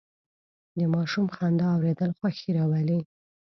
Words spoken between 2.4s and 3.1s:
راولي.